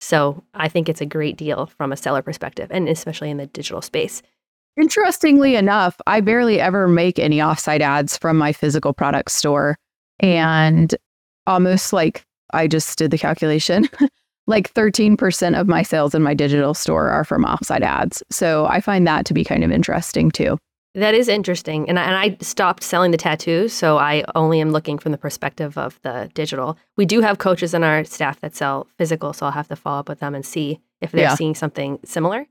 [0.00, 3.46] So I think it's a great deal from a seller perspective, and especially in the
[3.46, 4.22] digital space.
[4.80, 9.76] Interestingly enough, I barely ever make any offsite ads from my physical product store.
[10.20, 10.94] And
[11.46, 13.88] almost like I just did the calculation,
[14.46, 18.22] like 13% of my sales in my digital store are from offsite ads.
[18.30, 20.58] So I find that to be kind of interesting too.
[20.98, 21.88] That is interesting.
[21.88, 25.18] And I, and I stopped selling the tattoos, so I only am looking from the
[25.18, 26.76] perspective of the digital.
[26.96, 30.00] We do have coaches in our staff that sell physical, so I'll have to follow
[30.00, 31.34] up with them and see if they're yeah.
[31.36, 32.46] seeing something similar.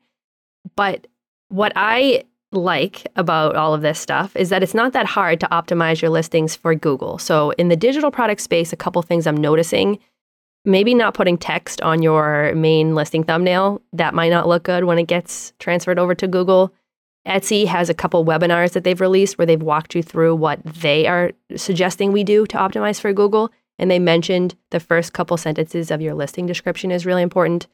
[0.78, 1.08] But
[1.50, 5.48] what I like about all of this stuff is that it's not that hard to
[5.48, 7.18] optimize your listings for Google.
[7.18, 10.00] So in the digital product space, a couple things I'm noticing
[10.68, 13.82] maybe not putting text on your main listing thumbnail.
[13.94, 16.74] That might not look good when it gets transferred over to Google.
[17.28, 21.06] Etsy has a couple webinars that they've released where they've walked you through what they
[21.06, 23.52] are suggesting we do to optimize for Google.
[23.78, 27.68] And they mentioned the first couple sentences of your listing description is really important.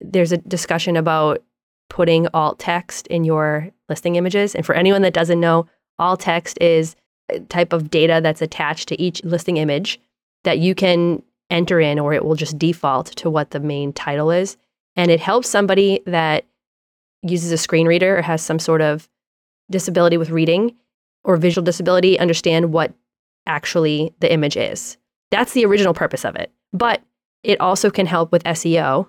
[0.00, 1.42] There's a discussion about
[1.90, 4.54] putting alt text in your listing images.
[4.54, 5.66] And for anyone that doesn't know,
[5.98, 6.96] alt text is
[7.28, 10.00] a type of data that's attached to each listing image
[10.44, 14.30] that you can enter in, or it will just default to what the main title
[14.30, 14.56] is.
[14.96, 16.44] And it helps somebody that
[17.26, 19.08] uses a screen reader or has some sort of
[19.70, 20.74] disability with reading
[21.24, 22.92] or visual disability understand what
[23.46, 24.96] actually the image is.
[25.30, 26.52] That's the original purpose of it.
[26.72, 27.02] But
[27.42, 29.08] it also can help with SEO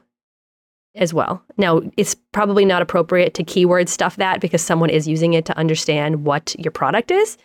[0.95, 1.43] as well.
[1.57, 5.57] Now, it's probably not appropriate to keyword stuff that because someone is using it to
[5.57, 7.37] understand what your product is,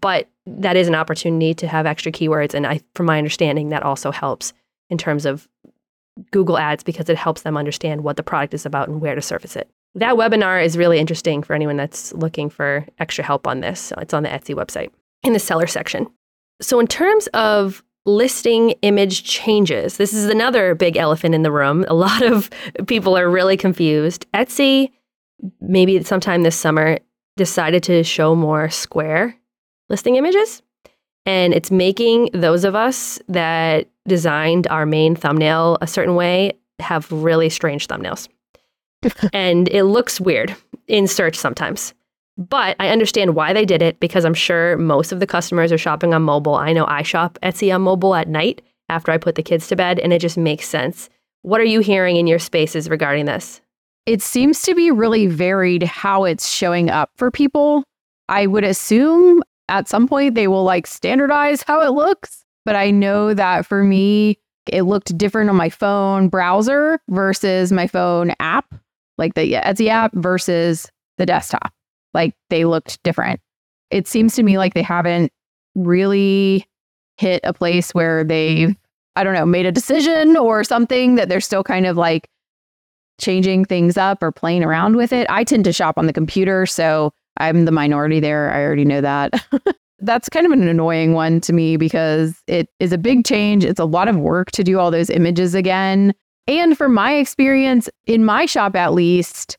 [0.00, 3.82] but that is an opportunity to have extra keywords and I from my understanding that
[3.82, 4.52] also helps
[4.90, 5.48] in terms of
[6.30, 9.22] Google Ads because it helps them understand what the product is about and where to
[9.22, 9.70] surface it.
[9.94, 13.92] That webinar is really interesting for anyone that's looking for extra help on this.
[13.98, 14.90] It's on the Etsy website
[15.22, 16.06] in the seller section.
[16.62, 21.84] So, in terms of listing image changes, this is another big elephant in the room.
[21.88, 22.50] A lot of
[22.86, 24.26] people are really confused.
[24.32, 24.90] Etsy,
[25.60, 26.98] maybe sometime this summer,
[27.36, 29.36] decided to show more square
[29.88, 30.62] listing images.
[31.26, 37.10] And it's making those of us that designed our main thumbnail a certain way have
[37.10, 38.28] really strange thumbnails
[39.32, 40.54] and it looks weird
[40.88, 41.94] in search sometimes.
[42.36, 45.78] But I understand why they did it because I'm sure most of the customers are
[45.78, 46.54] shopping on mobile.
[46.54, 49.76] I know I shop Etsy on mobile at night after I put the kids to
[49.76, 51.10] bed, and it just makes sense.
[51.42, 53.60] What are you hearing in your spaces regarding this?
[54.06, 57.84] It seems to be really varied how it's showing up for people.
[58.28, 62.44] I would assume at some point they will like standardize how it looks.
[62.64, 64.38] But I know that for me,
[64.70, 68.74] it looked different on my phone browser versus my phone app
[69.20, 71.72] like the Etsy app versus the desktop.
[72.12, 73.40] Like they looked different.
[73.90, 75.32] It seems to me like they haven't
[75.76, 76.66] really
[77.18, 78.74] hit a place where they've,
[79.14, 82.28] I don't know, made a decision or something that they're still kind of like
[83.20, 85.26] changing things up or playing around with it.
[85.30, 88.50] I tend to shop on the computer, so I'm the minority there.
[88.52, 89.34] I already know that.
[90.00, 93.64] That's kind of an annoying one to me because it is a big change.
[93.64, 96.14] It's a lot of work to do all those images again.
[96.46, 99.56] And from my experience, in my shop at least,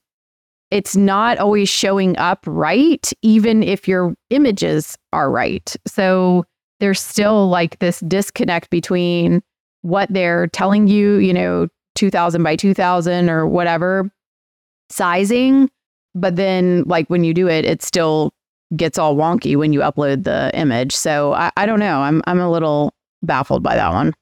[0.72, 5.76] it's not always showing up right, even if your images are right.
[5.86, 6.46] So
[6.80, 9.42] there's still like this disconnect between
[9.82, 14.10] what they're telling you, you know, 2000 by 2000 or whatever
[14.90, 15.70] sizing.
[16.14, 18.34] But then, like, when you do it, it still
[18.76, 20.96] gets all wonky when you upload the image.
[20.96, 22.02] So I, I don't know.
[22.02, 24.14] I'm, I'm a little baffled by that one.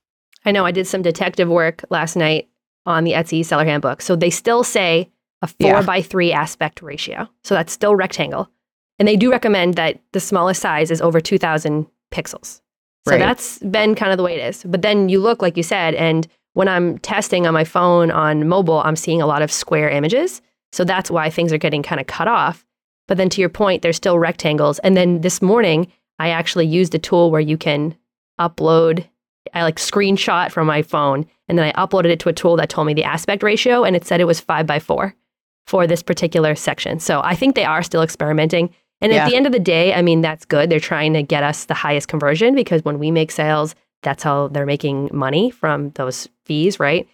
[0.46, 2.50] I know I did some detective work last night
[2.86, 4.02] on the Etsy seller handbook.
[4.02, 5.10] So they still say
[5.42, 5.82] a four yeah.
[5.82, 7.30] by three aspect ratio.
[7.44, 8.50] So that's still rectangle.
[8.98, 12.62] And they do recommend that the smallest size is over 2000 pixels.
[13.08, 13.20] So right.
[13.20, 14.64] that's been kind of the way it is.
[14.66, 18.48] But then you look, like you said, and when I'm testing on my phone on
[18.48, 20.42] mobile, I'm seeing a lot of square images.
[20.72, 22.66] So that's why things are getting kind of cut off.
[23.08, 24.80] But then to your point, there's still rectangles.
[24.80, 27.96] And then this morning, I actually used a tool where you can
[28.40, 29.08] upload,
[29.54, 32.70] I like screenshot from my phone, and then I uploaded it to a tool that
[32.70, 35.16] told me the aspect ratio, and it said it was five by four
[35.68, 37.00] for this particular section.
[37.00, 38.74] So I think they are still experimenting.
[39.02, 39.24] And yeah.
[39.24, 40.70] at the end of the day, I mean, that's good.
[40.70, 44.48] They're trying to get us the highest conversion because when we make sales, that's how
[44.48, 47.08] they're making money from those fees, right?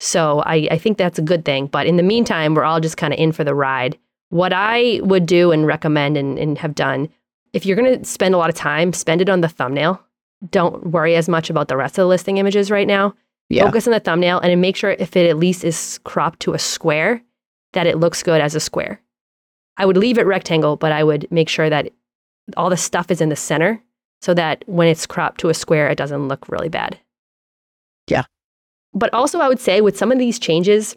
[0.00, 1.66] So I, I think that's a good thing.
[1.66, 3.98] But in the meantime, we're all just kind of in for the ride.
[4.30, 7.08] What I would do and recommend and, and have done,
[7.52, 10.02] if you're going to spend a lot of time, spend it on the thumbnail.
[10.48, 13.14] Don't worry as much about the rest of the listing images right now.
[13.48, 13.64] Yeah.
[13.64, 16.58] Focus on the thumbnail and make sure if it at least is cropped to a
[16.58, 17.22] square,
[17.72, 19.00] that it looks good as a square.
[19.76, 21.90] I would leave it rectangle, but I would make sure that
[22.56, 23.82] all the stuff is in the center
[24.22, 26.98] so that when it's cropped to a square, it doesn't look really bad.
[28.06, 28.24] Yeah.
[28.92, 30.96] But also, I would say with some of these changes,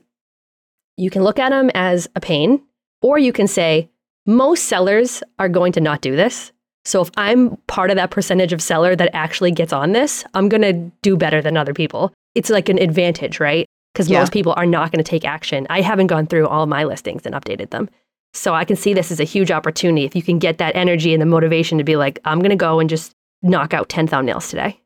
[0.98, 2.62] you can look at them as a pain,
[3.02, 3.90] or you can say,
[4.26, 6.53] most sellers are going to not do this.
[6.86, 10.50] So if I'm part of that percentage of seller that actually gets on this, I'm
[10.50, 12.13] going to do better than other people.
[12.36, 13.65] It's like an advantage, right?
[13.93, 14.19] Because yeah.
[14.19, 15.65] most people are not going to take action.
[15.69, 17.89] I haven't gone through all my listings and updated them.
[18.34, 21.13] So I can see this as a huge opportunity if you can get that energy
[21.13, 24.08] and the motivation to be like, I'm going to go and just knock out 10
[24.08, 24.80] thumbnails today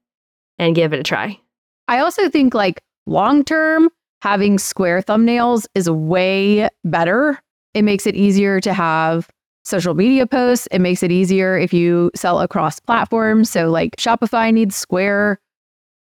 [0.60, 1.40] and give it a try.
[1.88, 3.90] I also think like long term,
[4.22, 7.40] having square thumbnails is way better.
[7.74, 9.30] It makes it easier to have
[9.68, 10.68] social media posts.
[10.72, 13.50] It makes it easier if you sell across platforms.
[13.50, 15.40] So, like Shopify needs square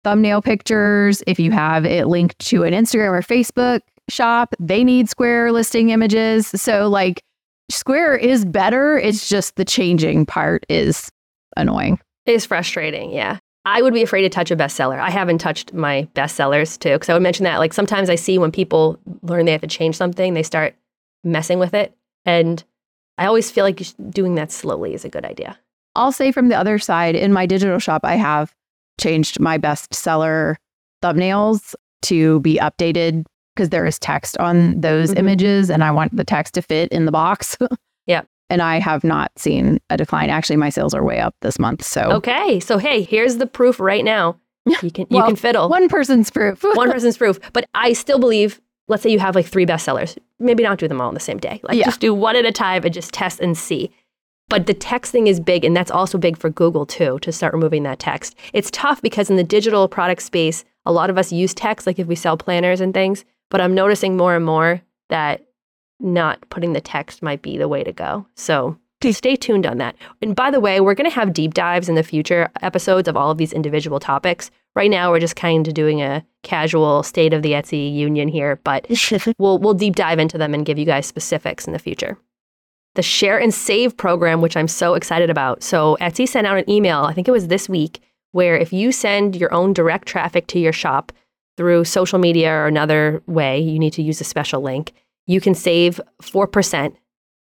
[0.03, 1.23] thumbnail pictures.
[1.27, 5.89] If you have it linked to an Instagram or Facebook shop, they need square listing
[5.89, 6.47] images.
[6.47, 7.23] So, like,
[7.69, 8.97] Square is better.
[8.97, 11.11] It's just the changing part is
[11.57, 11.99] annoying.
[12.25, 13.11] It's frustrating.
[13.11, 13.39] Yeah.
[13.67, 14.99] I would be afraid to touch a bestseller.
[14.99, 17.57] I haven't touched my bestsellers too, because I would mention that.
[17.57, 20.75] Like sometimes I see when people learn they have to change something, they start
[21.23, 21.95] messing with it.
[22.25, 22.63] And
[23.17, 25.57] I always feel like doing that slowly is a good idea.
[25.95, 28.53] I'll say from the other side, in my digital shop, I have
[28.99, 30.55] changed my bestseller
[31.01, 33.25] thumbnails to be updated
[33.55, 35.19] because there is text on those mm-hmm.
[35.19, 37.57] images and I want the text to fit in the box.
[38.05, 38.23] yeah.
[38.49, 40.29] And I have not seen a decline.
[40.29, 41.83] Actually, my sales are way up this month.
[41.83, 42.59] So Okay.
[42.59, 44.37] So hey, here's the proof right now.
[44.81, 45.69] You can you can fiddle.
[45.69, 46.63] One person's proof.
[46.73, 47.39] one person's proof.
[47.53, 50.17] But I still believe, let's say you have like three bestsellers.
[50.39, 51.59] Maybe not do them all on the same day.
[51.63, 51.85] Like yeah.
[51.85, 53.91] just do one at a time and just test and see.
[54.47, 57.53] But the text thing is big, and that's also big for Google too, to start
[57.53, 58.35] removing that text.
[58.53, 61.97] It's tough because in the digital product space, a lot of us use text, like
[61.97, 63.25] if we sell planners and things.
[63.49, 65.45] But I'm noticing more and more that
[65.99, 68.27] not putting the text might be the way to go.
[68.35, 68.77] So
[69.11, 69.95] stay tuned on that.
[70.21, 73.15] And by the way, we're going to have deep dives in the future episodes of
[73.15, 74.49] all of these individual topics.
[74.75, 78.59] Right now, we're just kind of doing a casual state of the Etsy union here,
[78.63, 78.87] but
[79.37, 82.17] we'll we'll deep dive into them and give you guys specifics in the future.
[82.95, 85.63] The share and save program, which I'm so excited about.
[85.63, 88.91] So Etsy sent out an email, I think it was this week, where if you
[88.91, 91.11] send your own direct traffic to your shop,
[91.57, 94.93] through social media or another way, you need to use a special link,
[95.25, 96.95] you can save 4%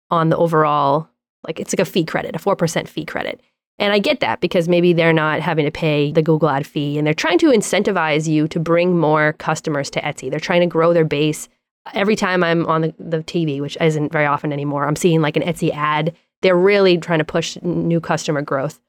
[0.09, 1.09] on the overall,
[1.47, 3.41] like it's like a fee credit, a 4% fee credit.
[3.77, 6.97] And I get that because maybe they're not having to pay the Google ad fee
[6.97, 10.29] and they're trying to incentivize you to bring more customers to Etsy.
[10.29, 11.49] They're trying to grow their base.
[11.93, 15.35] Every time I'm on the, the TV, which isn't very often anymore, I'm seeing like
[15.35, 16.15] an Etsy ad.
[16.41, 18.79] They're really trying to push new customer growth.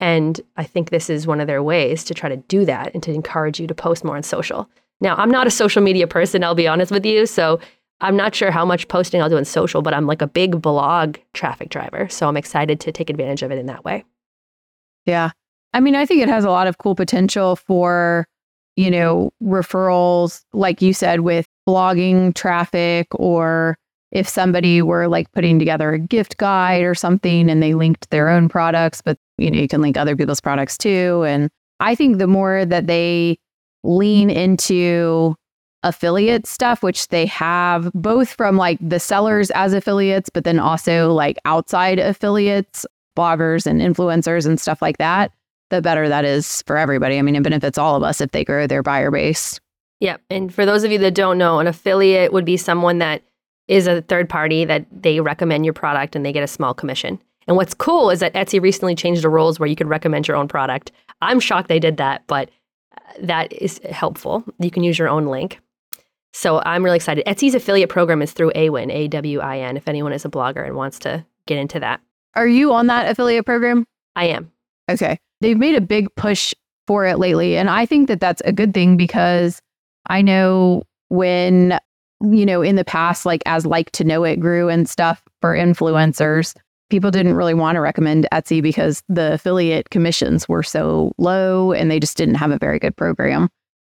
[0.00, 3.02] And I think this is one of their ways to try to do that and
[3.02, 4.68] to encourage you to post more on social.
[5.00, 7.26] Now, I'm not a social media person, I'll be honest with you.
[7.26, 7.58] So
[8.00, 10.60] I'm not sure how much posting I'll do on social, but I'm like a big
[10.62, 12.08] blog traffic driver.
[12.08, 14.04] So I'm excited to take advantage of it in that way.
[15.06, 15.30] Yeah.
[15.72, 18.26] I mean, I think it has a lot of cool potential for,
[18.76, 23.76] you know, referrals, like you said, with blogging traffic or
[24.12, 28.28] if somebody were like putting together a gift guide or something and they linked their
[28.28, 31.24] own products, but you know, you can link other people's products too.
[31.26, 33.38] And I think the more that they
[33.84, 35.36] lean into
[35.82, 41.12] affiliate stuff, which they have both from like the sellers as affiliates, but then also
[41.12, 42.84] like outside affiliates,
[43.16, 45.32] bloggers and influencers and stuff like that,
[45.70, 47.18] the better that is for everybody.
[47.18, 49.60] I mean, it benefits all of us if they grow their buyer base.
[50.00, 50.22] Yep.
[50.30, 53.22] And for those of you that don't know, an affiliate would be someone that
[53.68, 57.20] is a third party that they recommend your product and they get a small commission.
[57.46, 60.36] And what's cool is that Etsy recently changed the rules where you could recommend your
[60.36, 60.92] own product.
[61.22, 62.50] I'm shocked they did that, but
[62.96, 64.44] uh, that is helpful.
[64.58, 65.60] You can use your own link.
[66.32, 67.24] So I'm really excited.
[67.26, 70.64] Etsy's affiliate program is through Awin, A W I N, if anyone is a blogger
[70.64, 72.00] and wants to get into that.
[72.34, 73.84] Are you on that affiliate program?
[74.14, 74.50] I am.
[74.88, 75.18] Okay.
[75.40, 76.54] They've made a big push
[76.86, 77.56] for it lately.
[77.56, 79.60] And I think that that's a good thing because
[80.06, 81.78] I know when,
[82.20, 86.54] you know, in the past, like as LIKEtoKNOW.it grew and stuff for influencers,
[86.90, 91.90] people didn't really want to recommend Etsy because the affiliate commissions were so low and
[91.90, 93.48] they just didn't have a very good program.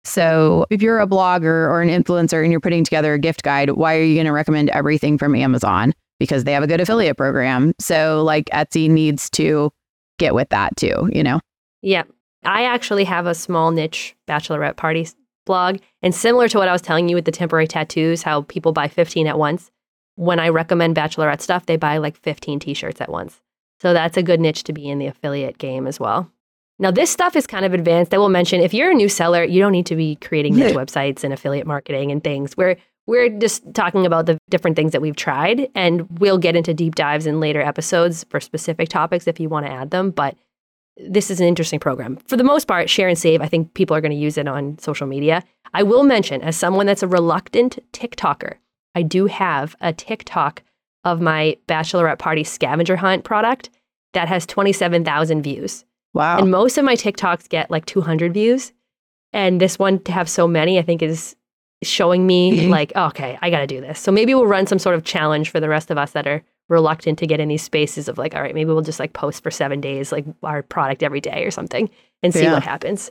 [0.09, 3.71] So if you're a blogger or an influencer and you're putting together a gift guide,
[3.71, 5.93] why are you going to recommend everything from Amazon?
[6.19, 7.75] Because they have a good affiliate program.
[7.79, 9.71] So like Etsy needs to
[10.19, 11.41] get with that too, you know?
[11.83, 12.05] Yeah.
[12.45, 15.07] I actually have a small niche bachelorette party
[15.47, 15.79] blog.
[16.03, 18.89] And similar to what I was telling you with the temporary tattoos, how people buy
[18.89, 19.71] 15 at once,
[20.15, 23.41] when I recommend bachelorette stuff, they buy like 15 t shirts at once.
[23.81, 26.31] So that's a good niche to be in the affiliate game as well.
[26.81, 28.15] Now, this stuff is kind of advanced.
[28.15, 30.75] I will mention if you're a new seller, you don't need to be creating niche
[30.75, 32.57] websites and affiliate marketing and things.
[32.57, 36.75] We're we're just talking about the different things that we've tried, and we'll get into
[36.75, 40.11] deep dives in later episodes for specific topics if you want to add them.
[40.11, 40.37] But
[40.99, 42.17] this is an interesting program.
[42.27, 44.47] For the most part, share and save, I think people are going to use it
[44.47, 45.43] on social media.
[45.73, 48.57] I will mention, as someone that's a reluctant TikToker,
[48.95, 50.63] I do have a TikTok
[51.03, 53.71] of my bachelorette party scavenger hunt product
[54.13, 55.87] that has 27,000 views.
[56.15, 56.39] Wow.
[56.39, 58.73] And most of my TikToks get like 200 views.
[59.33, 61.37] And this one to have so many, I think is
[61.83, 64.01] showing me like, oh, okay, I got to do this.
[64.01, 66.43] So maybe we'll run some sort of challenge for the rest of us that are
[66.69, 69.43] reluctant to get in these spaces of like, all right, maybe we'll just like post
[69.43, 71.89] for seven days, like our product every day or something
[72.23, 72.53] and see yeah.
[72.53, 73.11] what happens.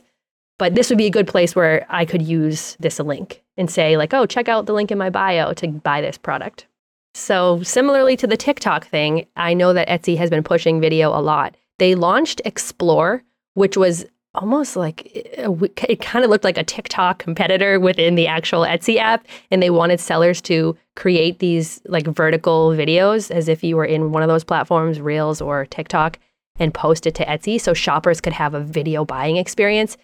[0.58, 3.96] But this would be a good place where I could use this link and say,
[3.96, 6.66] like, oh, check out the link in my bio to buy this product.
[7.14, 11.22] So, similarly to the TikTok thing, I know that Etsy has been pushing video a
[11.22, 11.56] lot.
[11.78, 13.22] They launched Explore,
[13.54, 15.48] which was almost like eh,
[15.88, 19.26] it kind of looked like a TikTok competitor within the actual Etsy app.
[19.50, 24.12] And they wanted sellers to create these like vertical videos as if you were in
[24.12, 26.18] one of those platforms, Reels or TikTok,
[26.58, 29.96] and post it to Etsy so shoppers could have a video buying experience.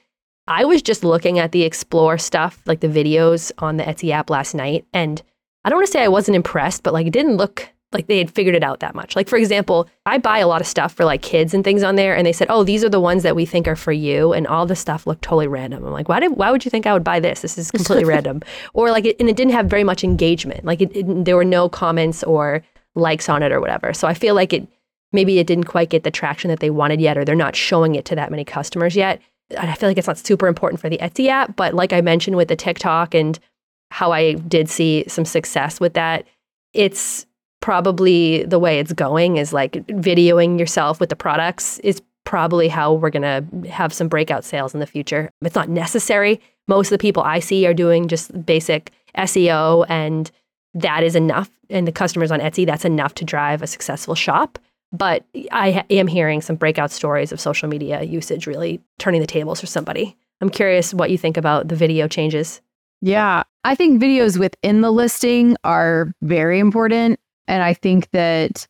[0.46, 4.28] I was just looking at the Explore stuff, like the videos on the Etsy app
[4.28, 4.84] last night.
[4.92, 5.22] And
[5.64, 8.18] I don't want to say I wasn't impressed, but like it didn't look like they
[8.18, 9.16] had figured it out that much.
[9.16, 11.96] Like for example, I buy a lot of stuff for like kids and things on
[11.96, 14.32] there, and they said, "Oh, these are the ones that we think are for you,"
[14.32, 15.84] and all the stuff looked totally random.
[15.84, 17.40] I'm like, why did why would you think I would buy this?
[17.40, 18.42] This is completely random.
[18.74, 20.64] Or like, it, and it didn't have very much engagement.
[20.64, 22.62] Like it, it, there were no comments or
[22.94, 23.92] likes on it or whatever.
[23.92, 24.68] So I feel like it
[25.12, 27.94] maybe it didn't quite get the traction that they wanted yet, or they're not showing
[27.94, 29.20] it to that many customers yet.
[29.50, 32.00] And I feel like it's not super important for the Etsy app, but like I
[32.00, 33.38] mentioned with the TikTok and
[33.90, 36.26] how I did see some success with that,
[36.72, 37.26] it's
[37.64, 42.92] probably the way it's going is like videoing yourself with the products is probably how
[42.92, 45.30] we're going to have some breakout sales in the future.
[45.40, 46.42] It's not necessary.
[46.68, 50.30] Most of the people I see are doing just basic SEO and
[50.74, 51.48] that is enough.
[51.70, 54.58] And the customers on Etsy, that's enough to drive a successful shop.
[54.92, 59.60] But I am hearing some breakout stories of social media usage really turning the tables
[59.60, 60.18] for somebody.
[60.42, 62.60] I'm curious what you think about the video changes.
[63.00, 67.18] Yeah, I think videos within the listing are very important.
[67.46, 68.66] And I think that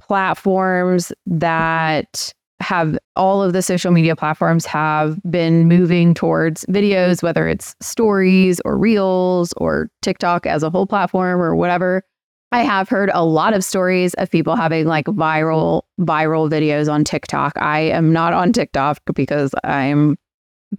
[0.00, 7.46] platforms that have all of the social media platforms have been moving towards videos, whether
[7.46, 12.02] it's stories or reels or TikTok as a whole platform or whatever.
[12.50, 17.04] I have heard a lot of stories of people having like viral viral videos on
[17.04, 17.52] TikTok.
[17.56, 20.16] I am not on TikTok because I'm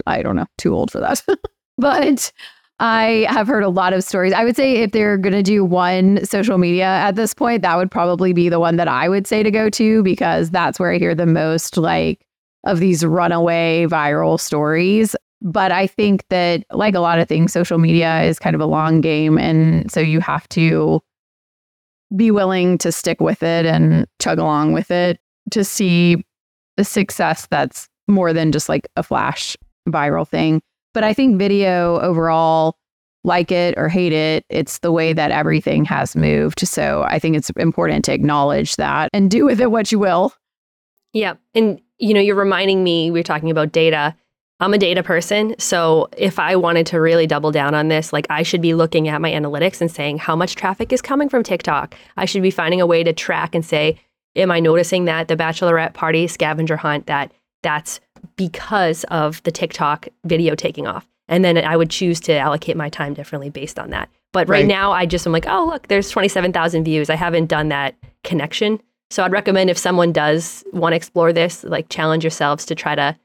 [0.06, 1.24] I don't know, too old for that.
[1.78, 2.32] but
[2.80, 4.32] I have heard a lot of stories.
[4.32, 7.76] I would say if they're going to do one social media at this point, that
[7.76, 10.94] would probably be the one that I would say to go to because that's where
[10.94, 12.26] I hear the most like
[12.64, 15.16] of these runaway viral stories.
[15.42, 18.66] But I think that, like a lot of things, social media is kind of a
[18.66, 19.38] long game.
[19.38, 21.02] And so you have to
[22.16, 25.20] be willing to stick with it and chug along with it
[25.52, 26.24] to see
[26.78, 29.56] the success that's more than just like a flash
[29.88, 30.62] viral thing.
[30.94, 32.76] But I think video overall
[33.24, 36.68] like it or hate it, it's the way that everything has moved.
[36.68, 40.34] So I think it's important to acknowledge that and do with it what you will.
[41.14, 41.36] Yeah.
[41.54, 44.16] And, you know, you're reminding me, we are talking about data.
[44.62, 45.56] I'm a data person.
[45.58, 49.08] So if I wanted to really double down on this, like I should be looking
[49.08, 51.96] at my analytics and saying how much traffic is coming from TikTok.
[52.18, 54.00] I should be finding a way to track and say,
[54.36, 57.32] am I noticing that the bachelorette party scavenger hunt that
[57.64, 58.00] that's
[58.36, 61.08] because of the TikTok video taking off?
[61.28, 64.10] And then I would choose to allocate my time differently based on that.
[64.32, 67.10] But right, right now, I just am like, oh, look, there's 27,000 views.
[67.10, 68.82] I haven't done that connection.
[69.12, 72.96] So I'd recommend if someone does want to explore this, like challenge yourselves to try
[72.96, 73.16] to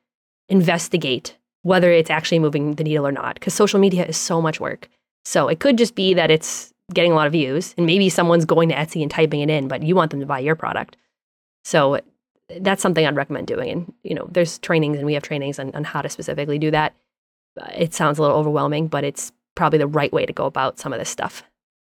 [0.49, 4.61] investigate whether it's actually moving the needle or not, because social media is so much
[4.61, 4.89] work.
[5.25, 8.45] So it could just be that it's getting a lot of views, and maybe someone's
[8.45, 10.99] going to Etsy and typing it in, but you want them to buy your product.
[11.65, 12.01] So
[12.61, 13.71] that's something I'd recommend doing.
[13.71, 16.71] And you know, there's trainings, and we have trainings on, on how to specifically do
[16.71, 16.95] that.
[17.77, 20.93] It sounds a little overwhelming, but it's probably the right way to go about some
[20.93, 21.43] of this stuff.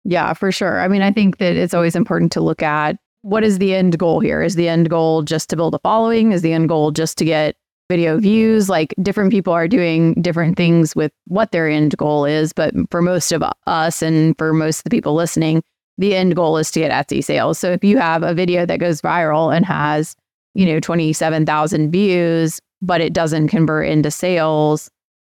[0.05, 0.79] Yeah, for sure.
[0.79, 3.97] I mean, I think that it's always important to look at what is the end
[3.97, 4.41] goal here?
[4.41, 6.31] Is the end goal just to build a following?
[6.31, 7.57] Is the end goal just to get
[7.89, 8.69] video views?
[8.69, 12.53] Like different people are doing different things with what their end goal is.
[12.53, 15.61] But for most of us and for most of the people listening,
[15.97, 17.59] the end goal is to get Etsy sales.
[17.59, 20.15] So if you have a video that goes viral and has,
[20.57, 24.89] you know, 27,000 views, but it doesn't convert into sales,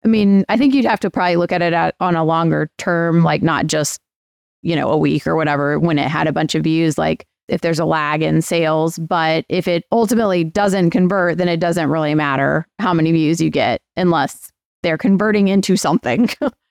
[0.04, 2.70] I mean, I think you'd have to probably look at it at, on a longer
[2.78, 4.00] term, like not just,
[4.62, 6.98] you know, a week or whatever when it had a bunch of views.
[6.98, 8.98] Like, if there's a lag in sales.
[8.98, 13.50] But if it ultimately doesn't convert, then it doesn't really matter how many views you
[13.50, 14.50] get unless
[14.82, 16.30] they're converting into something.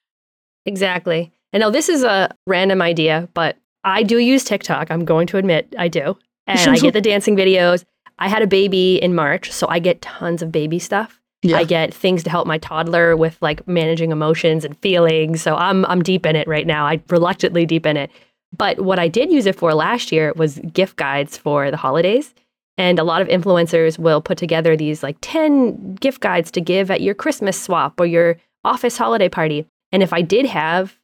[0.66, 1.32] exactly.
[1.54, 4.90] And now this is a random idea, but I do use TikTok.
[4.90, 6.18] I'm going to admit I do.
[6.48, 7.86] And I get the dancing videos.
[8.22, 11.20] I had a baby in March, so I get tons of baby stuff.
[11.42, 11.58] Yeah.
[11.58, 15.42] I get things to help my toddler with like managing emotions and feelings.
[15.42, 16.86] So I'm I'm deep in it right now.
[16.86, 18.12] I reluctantly deep in it.
[18.56, 22.36] But what I did use it for last year was gift guides for the holidays.
[22.78, 26.92] And a lot of influencers will put together these like 10 gift guides to give
[26.92, 29.66] at your Christmas swap or your office holiday party.
[29.92, 30.96] And if I did have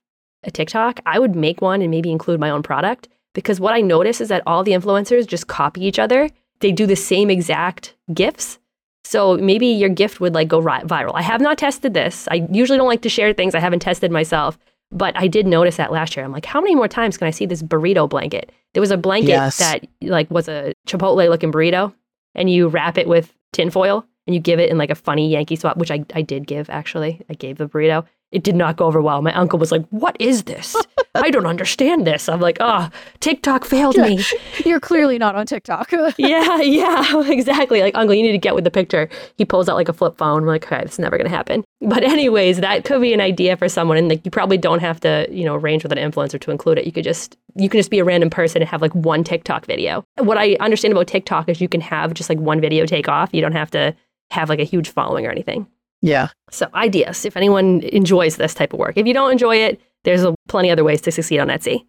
[0.43, 3.81] a TikTok, I would make one and maybe include my own product because what I
[3.81, 6.29] notice is that all the influencers just copy each other.
[6.59, 8.59] They do the same exact gifts.
[9.03, 11.13] So maybe your gift would like go viral.
[11.13, 12.27] I have not tested this.
[12.29, 14.57] I usually don't like to share things I haven't tested myself,
[14.91, 16.25] but I did notice that last year.
[16.25, 18.51] I'm like, how many more times can I see this burrito blanket?
[18.73, 19.57] There was a blanket yes.
[19.59, 21.93] that like was a Chipotle looking burrito,
[22.35, 25.55] and you wrap it with tinfoil and you give it in like a funny Yankee
[25.55, 27.21] swap, which I, I did give actually.
[27.29, 28.05] I gave the burrito.
[28.31, 29.21] It did not go over well.
[29.21, 30.75] My uncle was like, What is this?
[31.15, 32.27] I don't understand this.
[32.27, 32.89] I'm like, Oh,
[33.21, 34.21] TikTok failed me.
[34.65, 35.91] You're clearly not on TikTok.
[36.17, 37.81] yeah, yeah, exactly.
[37.81, 39.09] Like, Uncle, you need to get with the picture.
[39.37, 40.41] He pulls out like a flip phone.
[40.41, 41.63] I'm like, Okay, this is never going to happen.
[41.81, 43.97] But, anyways, that could be an idea for someone.
[43.97, 46.79] And like, you probably don't have to, you know, arrange with an influencer to include
[46.79, 46.85] it.
[46.85, 49.65] You could just, you can just be a random person and have like one TikTok
[49.65, 50.03] video.
[50.17, 53.29] What I understand about TikTok is you can have just like one video take off.
[53.31, 53.95] You don't have to
[54.31, 55.67] have like a huge following or anything.
[56.01, 56.29] Yeah.
[56.51, 58.97] So ideas if anyone enjoys this type of work.
[58.97, 61.85] If you don't enjoy it, there's a, plenty other ways to succeed on Etsy.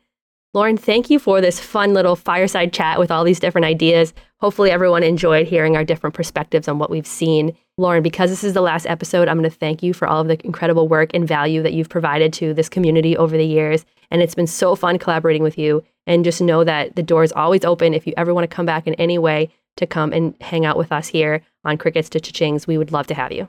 [0.55, 4.15] Lauren, thank you for this fun little fireside chat with all these different ideas.
[4.41, 7.55] Hopefully, everyone enjoyed hearing our different perspectives on what we've seen.
[7.77, 10.29] Lauren, because this is the last episode, I'm going to thank you for all of
[10.29, 13.85] the incredible work and value that you've provided to this community over the years.
[14.11, 15.85] And it's been so fun collaborating with you.
[16.07, 18.65] And just know that the door is always open if you ever want to come
[18.65, 22.21] back in any way to come and hang out with us here on Crickets to
[22.21, 22.67] Cha-chings.
[22.67, 23.49] We would love to have you.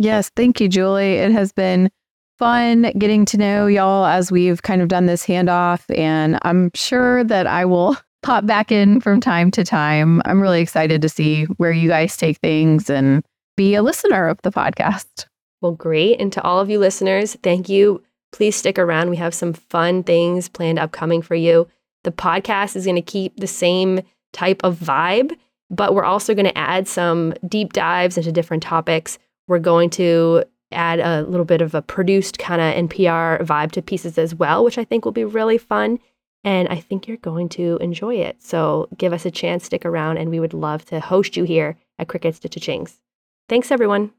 [0.00, 1.16] Yes, thank you, Julie.
[1.16, 1.90] It has been
[2.38, 5.84] fun getting to know y'all as we've kind of done this handoff.
[5.94, 10.22] And I'm sure that I will pop back in from time to time.
[10.24, 13.22] I'm really excited to see where you guys take things and
[13.58, 15.26] be a listener of the podcast.
[15.60, 16.18] Well, great.
[16.18, 18.02] And to all of you listeners, thank you.
[18.32, 19.10] Please stick around.
[19.10, 21.68] We have some fun things planned upcoming for you.
[22.04, 24.00] The podcast is going to keep the same
[24.32, 25.36] type of vibe,
[25.68, 29.18] but we're also going to add some deep dives into different topics.
[29.50, 33.82] We're going to add a little bit of a produced kind of NPR vibe to
[33.82, 35.98] pieces as well, which I think will be really fun.
[36.44, 38.40] And I think you're going to enjoy it.
[38.40, 41.76] So give us a chance, stick around, and we would love to host you here
[41.98, 43.00] at Crickets to Cha-chings.
[43.48, 44.12] Thanks, everyone.